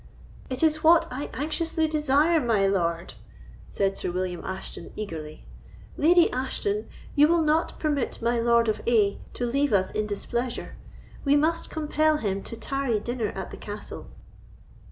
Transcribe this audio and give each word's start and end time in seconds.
"It 0.49 0.63
is 0.63 0.83
what 0.83 1.07
I 1.11 1.29
anxiously 1.31 1.87
desire, 1.87 2.41
my 2.41 2.65
lord," 2.65 3.13
said 3.67 3.95
Sir 3.95 4.09
William 4.09 4.43
Ashton, 4.43 4.91
eagerly. 4.95 5.45
"Lady 5.95 6.27
Ashton, 6.33 6.89
we 7.15 7.25
will 7.27 7.43
not 7.43 7.77
permit 7.79 8.19
my 8.19 8.39
Lord 8.39 8.67
of 8.67 8.81
A—— 8.87 9.19
to 9.35 9.45
leave 9.45 9.71
us 9.73 9.91
in 9.91 10.07
displeasure. 10.07 10.75
We 11.23 11.35
must 11.35 11.69
compel 11.69 12.17
him 12.17 12.41
to 12.45 12.57
tarry 12.57 12.99
dinner 12.99 13.27
at 13.35 13.51
the 13.51 13.57
castle." 13.57 14.07